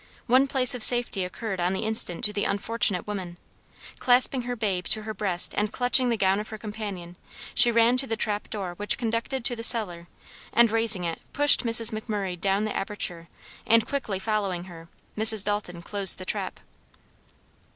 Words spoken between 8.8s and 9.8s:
conducted to the